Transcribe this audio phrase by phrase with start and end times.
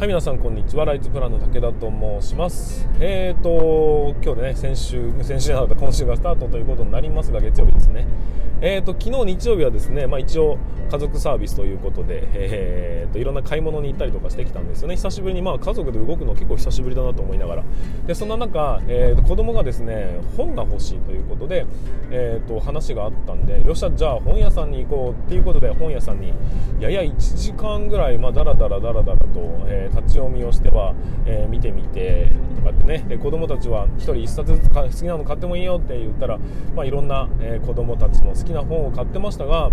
[0.00, 0.86] はい皆さんこんにちは。
[0.86, 2.88] ライズプランの武田と申します。
[2.98, 8.06] えーと今日でね先週先週なかった今週がスタートということになりますが月曜日ですね。
[8.62, 10.56] えーと昨日日曜日はですねまあ一応
[10.90, 14.96] 家族サービスということでえーといろんな買い物に行ったりとかしてきたんですよね。
[14.96, 17.64] 久しぶりにまあ家族で動くの結構久しぶりだなと思いながら。
[18.06, 21.66] でそんな中、えー、と子供がですね本が欲しいということで
[22.10, 26.32] えーと話があったんでよっしゃじゃあ本屋さんに行こうっていうことで本屋さんに
[26.80, 29.26] やや1時間ぐらいまあだらだらだらだらと、
[29.66, 30.94] えー立ち読みをしては、
[31.26, 33.04] えー、見てみてとかってね。
[33.08, 36.38] で子供たちは1人1冊ずつ好きなの買ってもいいよって言ったら、
[36.74, 39.70] まあ、いろんな、えー、子供たちの好きな本を買ってましたが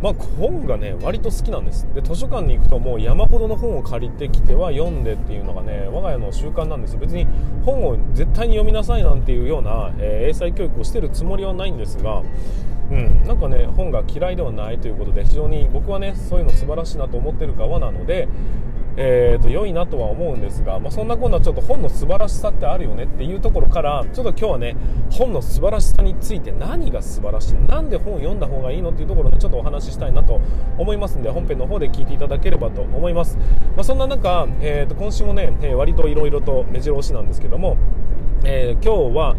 [0.00, 1.88] まあ、本がね割と好きなんです。
[1.92, 6.96] で図書館に行くともう山ほどの本を借りてきては読んでっていうのがね我が家の習慣なんです。
[6.96, 7.26] 別に
[7.64, 12.22] 本を絶対に読みなさいなんていうような、えー、英才教育をしてるつもりはないんですが
[12.90, 18.28] うん、なんかね本が嫌いではないということで非常に僕はねそういうの素晴らしいなと思ってる側なので、
[19.00, 24.76] えーと、良いなとは思うんですが、まあ、そんなこんなちょっと本の素晴らしさってあるよねっていうところからちょっと今日はね
[25.12, 30.40] 本の素晴らしさについて何が素晴らしいなんで本を読んだ方がいいのっていうところでちょっとお話ししたいなと
[30.78, 33.36] 思いますんで本編の方で聞いていただければと思います、
[33.76, 37.76] まあ、そんな中、えーと、今週もね、えー、割といろいろと目白押しなんですけども、
[38.44, 39.36] えー、今日は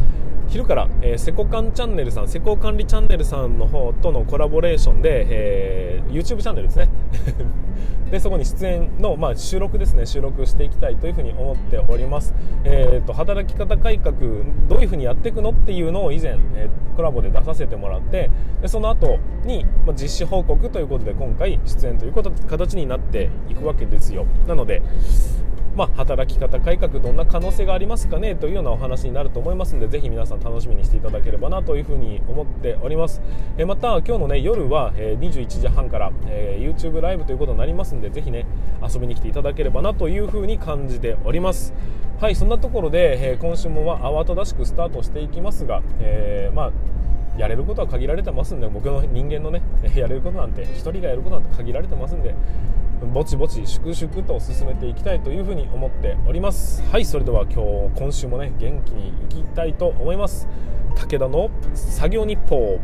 [0.50, 6.90] 昼から、えー、セコカンチャンネルさん、施工管理チャンネルさんの方とのコラボレーションで、えー、YouTube チャンネルですね。
[8.10, 12.34] で、そこに出演の、まあ、収録ですね、収録していきたいというふうに思っております。
[12.64, 14.16] えー、と、働き方改革、
[14.68, 18.32] どういうふうにやっていくのっていうのを以前、え、コラボで出させてもらって、
[18.64, 24.26] でその後に、まあ、実施報告ということで、今回出演ということ形になっていくわけですよ。
[24.48, 24.82] なので、
[25.76, 33.22] まあ、働き方改革どんな可能性がありますかねというようなお話になると思いますのでぜひ皆さん楽しみにしていただければなというふうに思っております。
[33.58, 38.46] えまた今日の、ね、夜は、え21時半から、え YouTube ライブということになりますのでぜひね
[38.82, 41.74] 遊びに来ていただければなというふうに感じております。
[42.20, 46.72] はいそんなところで、え今週もは慌ただしくスタートしていきますが、えー、まあ
[47.40, 49.62] やれることは限られてますんで僕の人間のね
[49.96, 52.36] やれることなんて1人がやることなんて限られてますんで
[53.06, 56.84] ぼちぼち粛々と進めていきたいというふうに思っております。
[56.92, 60.48] はいそれでは今日今週もね元気にいきたいと思います。
[60.96, 62.80] 武田の作業日報。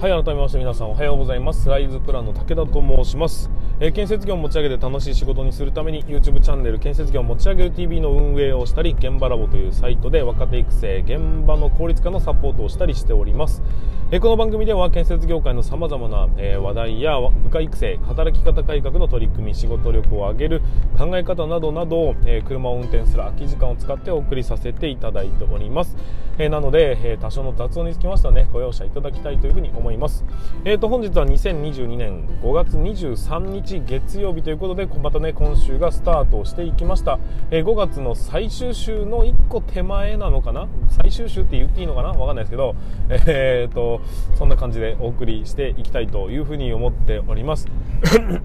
[0.00, 1.68] はい改めまして皆さんおはようございます。
[1.68, 3.50] ライズプランの武田と申します。
[3.80, 13.62] えー、建設業を持ち上げて楽しい仕事にするために YouTube チャンネル建設業を持ち上げる TV の運営をしたり現場ラボというサイトで若手育成現場の効率化のサポートをしたりしております、
[14.10, 20.62] え、この番組では建設業界のさまざまな、え、話題や部下育成働き方改革の取り組み仕事力を上げる
[20.96, 25.94] 考え方などなど、え車を運転する空き時間を使ってお送りさせていただいております、
[26.38, 30.24] えなので、え多少の雑音につきましてはねご容赦いただきたいというふうに思います。
[30.64, 37.18] えーと本日は2022年5月23日月曜日ということでまたね今週がスタートしていきました、
[37.50, 40.66] え、5月の最終週の1個手前なのかな？
[40.88, 42.08] 最終週って言っていいのかな？
[42.12, 42.74] わかんないですけど。
[43.10, 43.97] えーと
[44.36, 47.66] そんな感じでお送りしていきたいというふうに思っております、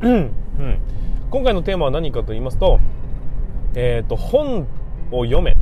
[0.02, 0.32] うん、
[1.30, 2.80] 今回のテーマは何かと言いますと,、
[3.76, 4.68] えーと本
[5.12, 5.56] を読めっ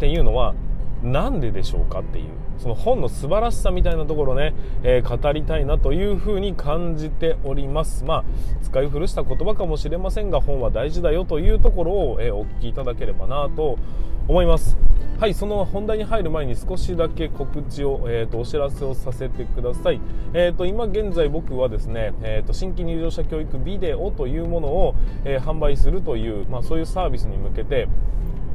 [0.00, 0.54] ていうのは
[1.02, 2.26] なんででしょうかっていう。
[2.58, 8.04] その本の素晴らしさみたいなところね、えー、語りたいなというふうに感じております。
[8.04, 8.24] まあ
[8.62, 13.78] 使い古した言葉かもしれませんが本は大事だよというところを、えー、お聞きいただければなと
[14.28, 14.76] 思います。
[15.18, 20.00] はいその本題に入る前に少しだけ告知を、えーと、お知らせをさせてください、
[20.32, 24.94] えーと、今現在僕はですね、えーと、新規入場者教育ビデオというものを、
[25.24, 27.88] えー、販売するという、まあ、そういうサービスに向けて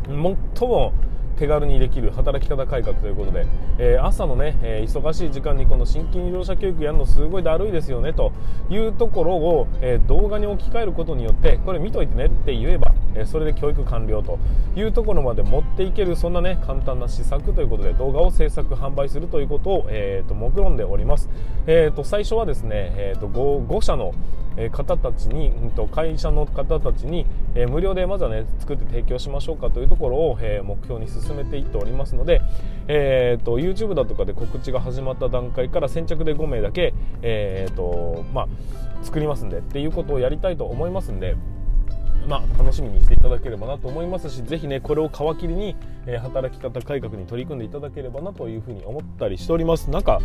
[0.05, 0.93] 最も
[1.37, 3.45] 手軽にできる働き方改革ということで、
[3.77, 8.31] えー、朝のね、えー、忙しい時間にこの新規入場者教育やるのすごいだるいですよねと
[8.69, 14.39] いうところを、えー、動画に置き換えることによってこれ見といてねって言えば、えそれで教育完了と
[14.75, 21.29] いうところまで持っていけるそんなね簡単な施策ということで動画を制作販売するということを、えーと、目論んでおります、
[21.67, 24.13] えーと、最初はですね、えーと、5, 5社の
[24.71, 25.51] 方たちに、
[25.91, 27.25] 会社の方たちに、
[27.55, 32.41] え無料でまずはね作って提供しましょうかというところを、えー目標に進めていっておりますので、
[32.87, 38.47] えーと、YouTube だとかで告知が始まった段階から先着で5名だけ、えーとまあ、
[39.03, 41.35] 作りますんでっていうことをやりたいと思いますんで。
[42.27, 45.75] まあ、楽しみにしていただければなと思いますしぜひねこれを皮切りに、
[46.05, 49.89] えー、働き方改革に取り組んでいただければなというふうに思ったりしております。
[49.89, 50.19] なんか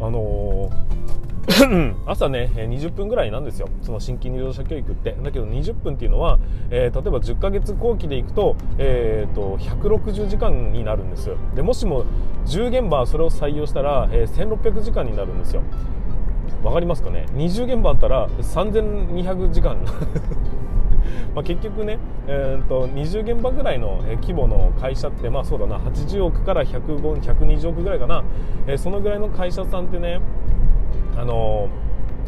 [0.00, 1.28] あのー
[2.06, 3.68] 朝ね20分ぐらいなんですよ。
[3.82, 5.16] その新規入場者教育って。
[5.22, 6.38] だけど20分っていうのは、
[6.70, 12.04] えー、例えば10ヶ月後期でいくと,、えーと、160時間になるんですでもしも
[12.46, 15.62] 10現場それを採用したら、え、1600時間になるんですよ。
[16.62, 19.76] わかりますかね？20現場あったら3200時間。
[21.34, 28.24] まあ結局ね、えーと、20現場ぐらいの規模の会社ってまあそうだな80億から120億ぐらいかな、
[28.66, 30.20] えー、そのぐらいの会社さんってね
[31.16, 31.68] あの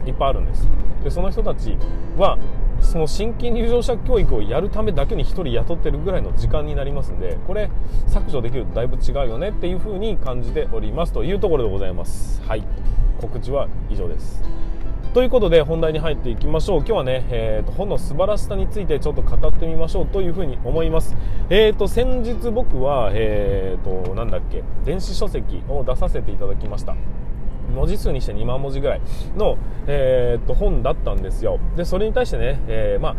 [0.06, 0.68] いっぱいあるんです。
[1.04, 1.76] でその人たち
[2.16, 2.38] は
[2.80, 7.70] その新規入場者教育をやるためだけに1人雇ってるぐらいの時間になりますんでこれ
[8.08, 12.42] 削除できるとだいぶ違うよねっていう風に感じておりますというところでございます。
[12.42, 12.64] はい。
[13.20, 14.42] 告知は以上です。
[15.12, 16.78] ということで本題に入っていきましょう。
[16.78, 21.16] 今日はね、えーと、本の素晴らしさについてちょっと語ってみましょうというふうに思います。
[21.48, 26.94] えーと先日僕はえーとなんだっけ電子書籍を出させていただきました。
[27.74, 29.00] 文字数にして2万文字ぐらい
[29.36, 29.58] の、
[29.88, 31.58] えー、っと本だったんですよ。
[31.76, 33.16] でそれに対してね、えー、まあ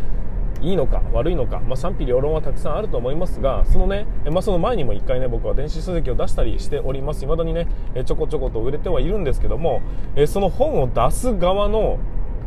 [0.62, 7.20] いいのか悪いのか、まあ、賛否両論はたくさんあると思いますがそのね、まあ、その前にも1回ね僕は電子書籍を出したりしております。
[7.20, 7.66] 未だにね
[8.04, 9.82] ちょこちょこと売れてはいるんですけども
[10.26, 11.98] その本を出す側の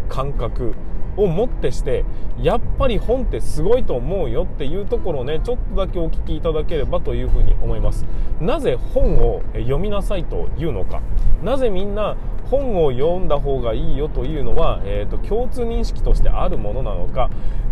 [0.09, 0.73] 感覚
[1.17, 2.06] をもってして
[2.41, 8.06] やっぱり本ってすごいと思うよっていうところをねちょっとだけお聞きいただければというふうに思います。
[8.39, 11.01] なぜ本を読みなさいというのか。
[11.44, 12.15] なぜみんな
[12.50, 17.29] 本を読んだ方がいいよというのは、えーと、共通認識としてあるものなのか。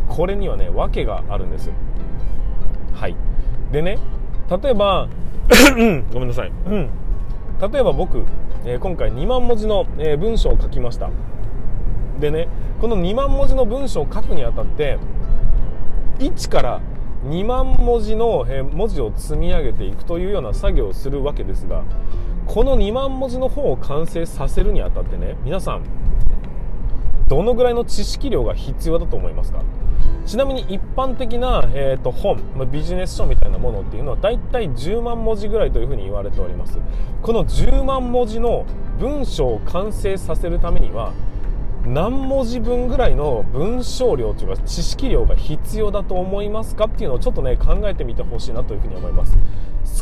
[0.08, 1.70] これにはね訳があるんです。
[2.94, 3.16] はい。
[3.72, 3.98] でね
[4.50, 5.08] 例えば
[6.14, 6.90] ごめんなさい、うん、
[7.72, 8.24] 例えば僕、
[8.66, 11.10] えー、今回2万文字の、えー、文章を書きました。
[12.20, 12.48] でね
[12.84, 15.00] この2万文字の文章を書くにあたって
[16.20, 16.82] 1から
[17.24, 18.44] 2万文字の
[18.74, 21.86] 文字を積み上げていくというような作業をするわけですが
[22.46, 25.86] この2万文字の本を完成させるにあたってね皆さん
[27.30, 29.64] どのぐらいの知識量が必要だと思いますか？
[30.26, 36.78] ちなみに一般的な、えーと、本、まビジネス書みたいなものっていうのは大体10万文字ぐらいというふうに言われております。
[37.22, 38.66] この10万文字の
[39.00, 41.14] 文章を完成させるためには
[41.86, 49.38] 何文字分ぐらいの文章量というか知識量が必要だと思いますかっていうのをちょっとね考えてみてほしいなというふうに思います。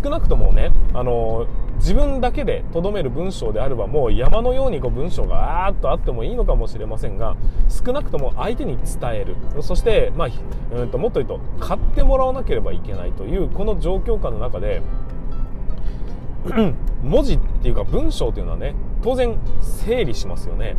[0.03, 1.47] 少なくともねあの
[1.77, 7.35] 自分だけでとどめる文章であればもう山のようにこう文章があーっとあってもいいのかもしれませんが
[7.67, 9.35] 少なくとも相手に伝える。
[9.61, 10.29] そして、まあ、
[10.75, 14.83] うんともっと言うと買ってもらわなければいけないというこの状況下の中で
[17.01, 20.75] 文字っていうか文章っていうのはね当然整理しますよね。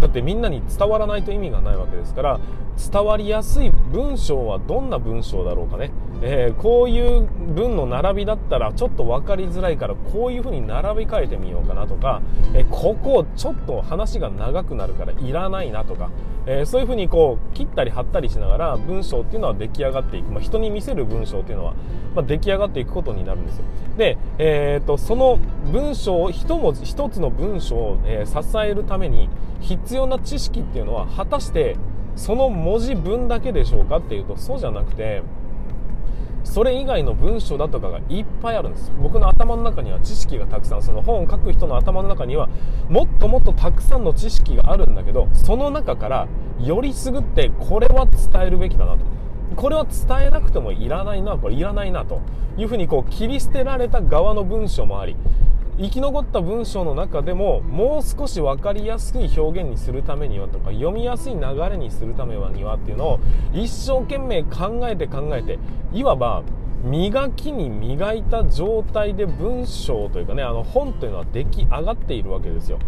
[0.00, 2.40] だってみんなに伝わらないと意味がないわけですから
[2.92, 5.90] 伝わりやすい文章はどんな文章だろうかね、
[6.22, 12.22] えー、こういう文の並びだったらちょっと分かりづらいからこういう風に並び替えてみようかなとか、
[12.54, 16.10] えー、ここちょっと話が長くなるからいらないなとか、
[16.46, 21.74] えー、そういう風にこう切ったり貼ったりしながら文章っていうのは出来上がっていく、まあ、人に見せる文章っていうのは、
[22.14, 23.64] まあ、出来上がっていくことになるんですよ。
[23.96, 25.38] で、えーと、その
[25.72, 29.28] 文章を一文字一つの文章を、え支えるために
[29.60, 31.76] 必要な知識っていうのは果たして
[32.14, 35.22] その文字分だけでしょうかっていうとそうじゃなくて
[36.46, 38.92] それ以外の文章だとかがいっぱいあるんです。
[39.02, 42.48] 僕の頭の中には知識がたくさんその本を書く人の頭の中には
[42.88, 46.28] もっともっとたくさんの知識があるんだけどその中から
[46.60, 48.98] よりすぐってこれは伝えるべきだなと。
[49.56, 52.20] これは伝えなくてもいらないなこれいらないなと
[52.56, 55.16] いうふうにこう切り捨てられた側の文章もあり
[55.78, 63.20] 生き残った文章の中でももう少し分かりやすい表現にするためにはとか読みやすい流れにするためにはっていうのを
[63.52, 65.58] 一生懸命考えて考えて
[65.92, 66.42] いわば
[66.82, 72.78] 磨きに磨いた状態で文章というかねあの本というのは出来上がっているわけですよ。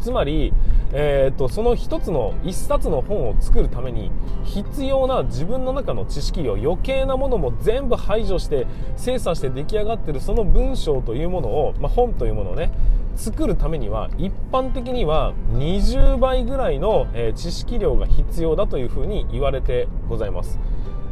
[0.00, 0.52] つまり、
[0.92, 4.10] えーと、その一つの一冊の本を作るために
[4.44, 12.70] 必要な自分の中の知識量余計なものも全部排除して精査して出来上がってるその文章というものを、まあ、本というものをね
[13.16, 20.58] 作るためには一般的には20倍ぐらいの、え、知識量が必要だというふうに言われてございます。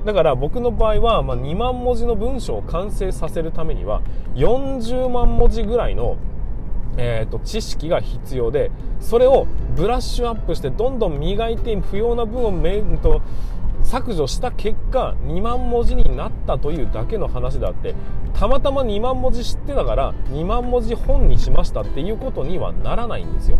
[0.05, 4.03] だから僕の場合は、ま、2万文字の文章を完成させるためには
[4.37, 6.17] 40万文字ぐらいの
[6.97, 13.23] えーと、知識が必要でそれをブラッシュアップしてどんどん磨いて不要な分をめと
[13.83, 17.95] 削除した結果2万文字になったというだけの話であって
[18.35, 23.59] たまたま2万文字知ってたから2万文字本にしましたっていうことにはならないんですよ。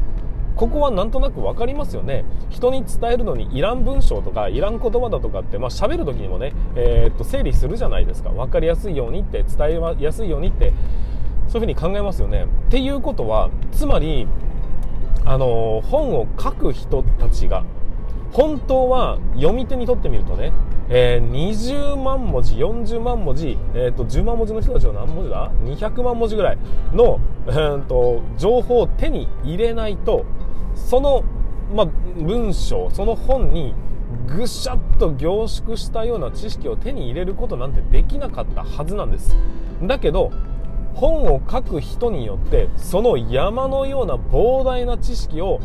[0.57, 2.25] ここはなんとなく分かりますよね。
[2.49, 8.31] 人に伝えるのにいらん文章とかいらん言葉だとかってまあ喋る時にもね、えー、っと整理するじゃないですか。
[8.31, 10.73] 分かりやすいようにって伝えやすいようにって
[11.49, 12.45] そういうふうに考えますよね。
[12.45, 14.27] っていうことはつまり
[15.25, 17.65] あの本を書く人たちが
[18.33, 20.53] 本当は読み手にとってみるとね、
[20.89, 26.59] えー、20万文字40万文字、えーと、10万文字の人たちは何文字だ？200万文字ぐらい
[26.93, 30.25] の、えーと、情報を手に入れないと
[30.75, 31.25] その、
[31.75, 33.75] ま、文章その本に
[34.29, 39.37] ぐしゃっと凝縮したような知識を手に入れることなんてできなかったはずなんです
[39.83, 40.31] だけど
[40.97, 45.61] 本を書く人によってその山のような膨大な知識を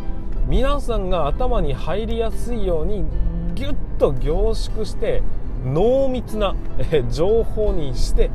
[0.48, 3.06] 皆さんが頭に入りやすいように
[3.56, 5.24] ギュッと凝縮して
[5.64, 6.56] 濃密な
[7.10, 8.30] 情報にして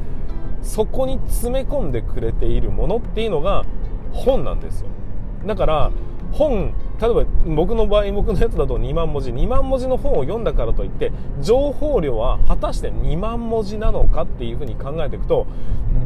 [0.62, 3.64] そこに詰め込んでくれているものっていうのが
[4.12, 4.88] 本なんですよ。
[5.44, 5.90] だから
[6.32, 15.46] 本例えば僕の場合僕のやつだと2万文字2万文字の本を読んだからといって情報量は果たして2万文字なのかっていうふうに考えていくと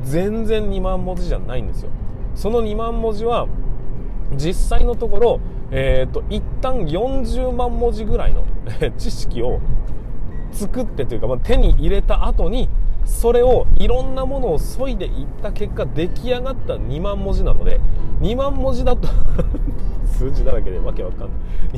[0.03, 1.91] 全然2万文字じゃないんですよ。
[2.35, 3.47] その2万文字は
[4.35, 8.45] 実際のところ、えーと、一旦40万文字ぐらいの
[8.97, 9.61] 知識を
[10.53, 12.69] 作ってというか、まあ、手に入れた後に
[13.05, 17.81] それをいろんなものを削いでいった結果出来上がった2万文字なので
[18.21, 19.09] 2万文字だと
[20.11, 21.29] 数字だらけでわけわかんない。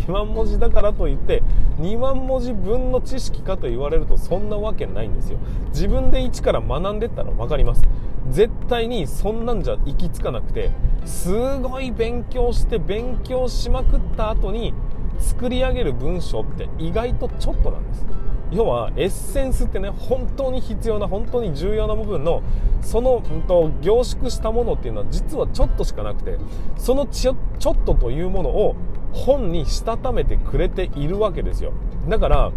[0.03, 1.43] 2万文字だからといって
[1.81, 5.39] 2万文字分の知識かと言われるとそんなわけないんですよ。
[5.69, 7.83] 自分で一から学んでったら分かります。
[8.31, 10.71] 絶対にそんなんじゃ行き着かなくて
[11.05, 14.73] すごい勉強して勉強しまくった後に
[15.19, 18.07] 作り上げる文章って意外とちょっとなんです。
[18.53, 22.43] 要はエッセンスってね本当に必要な本当に重要な部分の
[22.83, 26.37] その、うんと、凝縮したものっていうのは実はちょっとしかなくて
[26.77, 28.77] そのちちょっとというものを
[29.13, 31.73] 本にしたためてくれているわけですよ。
[32.09, 32.53] だから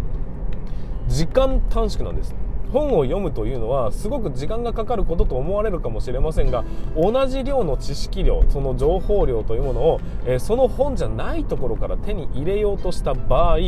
[1.07, 2.35] 時間短縮なんです。
[2.75, 13.59] 本を読むというのはすごく時間がかかることと思われるかもしれませんが同じ量の知識量その情報量というものを、えー、その本じゃないところから手に入れようとした場合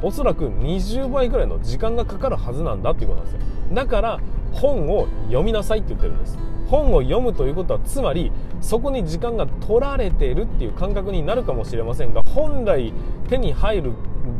[0.00, 3.74] おそらく20倍ぐらいの時間がかかるはずなんだっていうことなんですよ。
[3.74, 4.20] だから
[4.52, 6.38] 本を読みなさいって言ってるんです。
[6.68, 12.94] 本を読むということはつまりそこに時間が取られているっていう感覚になるかもしれませんが本来
[13.28, 13.92] 手に入る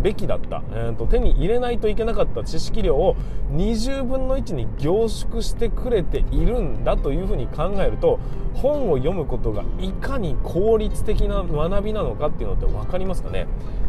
[0.03, 3.17] べきだった、えーと、手に入れないといけなかった知識量を
[3.53, 8.19] 20分の1に凝縮してくれているんだというふうに考えると
[8.55, 13.47] 本を読むことがいかに効率的な学びなのかっていうのって分かりますかね？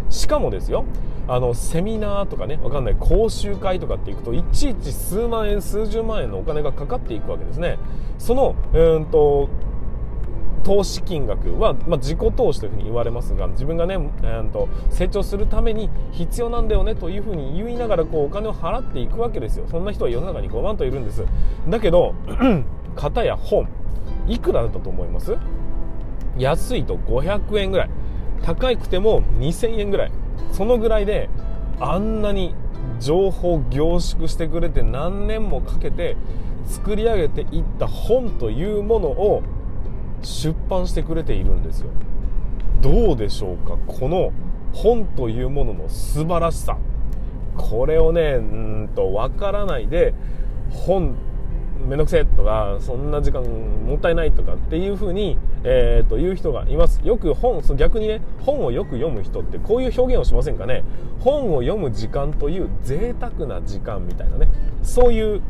[0.09, 0.85] しかもですよ
[1.27, 7.79] あのセミナーとかね分かんない講習会とかっていくといちいち数万円数十万円のお金がかかっていくわけですね。
[8.19, 9.49] そのうんと
[10.65, 19.67] 投資金額は、まあ、自己投資というふうに言われますが自分がね、えーと、成長するために必要なんだよねというふうに言いながらこうお金を払っていくわけですよ。
[19.69, 21.23] そんな人は世の中に5万といるんです。
[21.69, 22.15] だけど
[22.97, 23.69] 型や本
[24.27, 25.37] いくらだったと思います？
[26.39, 27.89] 安いと500円ぐらい。
[28.41, 30.11] 高くても2000円ぐらい。
[30.51, 31.29] そのぐらいで
[31.79, 32.55] あんなに
[32.99, 36.17] 情報凝縮してくれて何年もかけて
[36.65, 39.43] 作り上げていった本というものを
[40.25, 41.89] 出版してくれているんですよ。
[42.81, 43.77] どうでしょうか？
[43.87, 44.33] この
[44.73, 46.77] 本というものの素晴らしさ。
[47.57, 50.13] これをねうんと分からないで
[50.71, 51.15] 本
[51.87, 56.99] めんどくせえとかそんな時間もったいないとかっていう風に、えー、と言う人がいます。
[57.03, 60.83] よく本逆にね本をよく読む人ってこういう表現をしませんかね？
[61.19, 64.49] 本を読む時間という贅沢な時間みたいなね。
[64.81, 65.41] そういう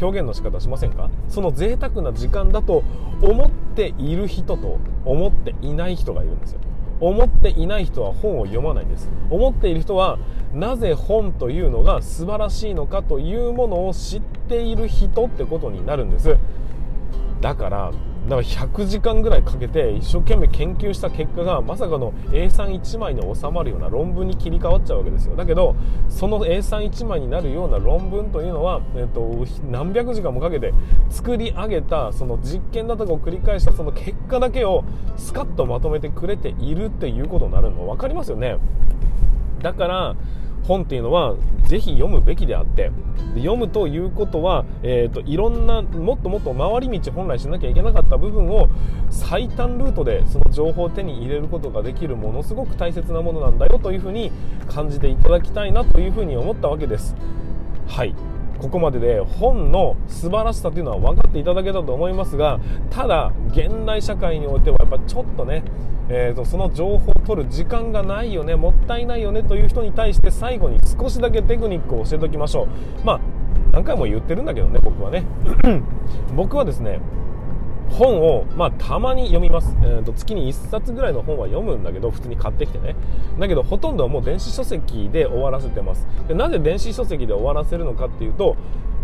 [0.00, 1.10] 表現の仕方しませんか？
[1.28, 2.82] その贅沢な時間だと
[3.22, 6.60] 思っている人と思っていない人がいるんですよ。
[7.00, 9.10] 思っていない人は本を読まないです。
[9.30, 10.18] 思っている人は
[10.52, 16.36] なぜ本というのが素晴らしいのかというものを知っている人ってことになるんです。
[17.40, 17.92] だから
[18.30, 25.34] だから100時間ぐらいかけて一生懸命研究した結果がまさかの A31 枚に収まるような論文に切り替わっちゃうわけですよ。
[25.34, 25.74] だけど
[26.08, 30.72] その A31 枚になるような論文というのは、えっと、何百時間もかけて
[31.10, 34.84] 作り上げたその実験だとかを繰り返したその結果だけを
[35.16, 38.58] スカッとまとめてくれているっていうことになるの分かりますよね。
[39.60, 40.16] だから
[40.66, 42.90] 本っていうのはぜひ読むべきであって
[43.34, 48.68] で読むということは、えーと、いろんなもっともっと回り道本来しなきゃいけなかった部分を
[49.10, 54.32] 最短ルートでその情報を手に入れることができるものすごく大切なものなんだよというふうに
[54.68, 57.14] 感じていただきたいなというふうに思ったわけです。
[57.86, 58.14] はい。
[58.60, 65.62] ここまでで本の素晴らしさというのは分かっていただけたと思いますがただ現代社会においてはやっぱちょっとね
[66.12, 72.66] えーと、その情報を取る時間がないよねもったいないよねという人に対して最後に少しだけテクニックを教えておきましょう。
[73.04, 73.20] まあ
[73.70, 75.22] 何回も言ってるんだけどね僕はね。
[76.34, 77.00] 僕はですね
[77.90, 82.96] 本を、まあ、たまに読みます、えーと、月に1冊ぐらいの本は読むんだけど普通に買ってきてね。
[83.38, 86.06] だけどほとんどはもう電子書籍で終わらせてます。
[86.28, 88.56] でなぜ電子書籍で終わらせるのかっていうと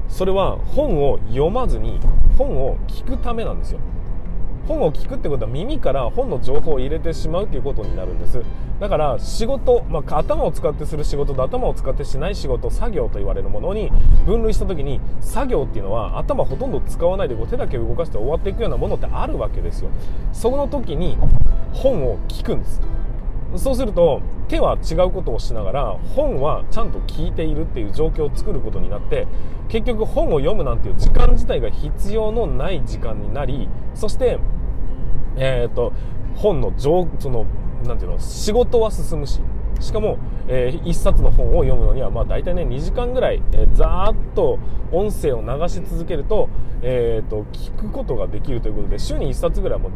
[0.09, 2.01] それは本を読まずに
[2.39, 3.81] 本を聞くためなんですよ。
[4.67, 8.43] 本を聞くってことは耳から本の情報を入れてしまうということになるんです。
[8.81, 13.91] だから仕事、まあ、頭を使ってする仕事と頭を使ってしない仕事作業と言われるものに
[14.27, 19.91] 分類した時に作業っていうのは頭ほとんど使わないでこう手だけ動かして終わっていくようなものってあるわけですよ。
[20.33, 21.17] その時に
[21.73, 22.81] 本を聞くんです。
[23.59, 29.27] そうすると手は違うことをしながら本はちゃんと聞いているっていう状況を作ることになって
[29.69, 34.39] 結局本を読むなんていう時間自体が必要のない時間になりそして
[35.37, 35.93] えーと、
[36.35, 37.47] 本の上その
[37.85, 39.41] なんていうの仕事は進むし
[39.81, 40.19] しかも、
[40.49, 44.59] えー、1冊の本を読むのには、まあ、大体ね2時間ぐらい、えー、ざーっと
[44.93, 46.49] 音声を流し続けると,、
[46.83, 49.91] えーと、聞くことができるということで週に1冊ぐらいも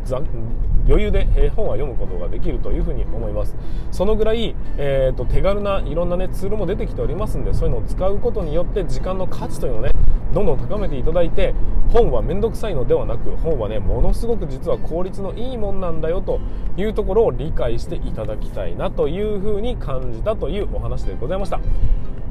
[0.86, 3.54] 余裕で、えー、本は読むことができるというふうに思います。
[3.92, 9.90] そのぐらい、えーと、手軽ないろんな、ね、ツールも出てきておりますんでそういうのを使うことによって時間の価値というのをね
[10.32, 11.54] どんどん高めていただいて
[11.92, 16.40] 本は面倒くさいのではなく本はねものすごく実は効率のいいもんなんだよと
[16.76, 21.60] いうところを理解していただきたいなというふうに感じたというお話でございました。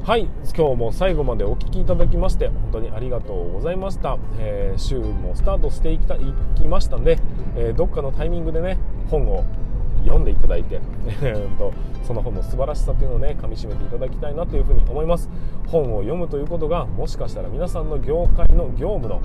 [0.04, 0.28] はい
[0.58, 6.20] 今日も最後までお聴きいただきまして本当にありがとうございました、えー、週もスタートしていきたい
[6.56, 7.20] きましたんで、
[7.56, 8.78] えー、どっかのタイミングでね
[9.12, 9.46] 本を
[10.04, 10.80] 読んでいただいて
[12.04, 15.30] その本の素晴らしさというのをね噛みしめていただきたいなというふうに思います。
[15.68, 19.22] 本を読むということがもしかしたら皆さんの業界の業務の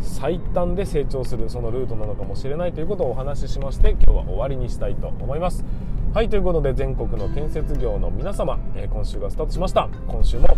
[0.00, 5.64] 最短で成長するそのルートなのかもしれないということをお話ししまして今日は終わりにしたいと思います。
[6.12, 9.88] はいということで全国の建設業の皆様、え、今週がスタートしました。
[10.06, 10.56] 今週も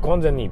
[0.00, 0.50] ご安全に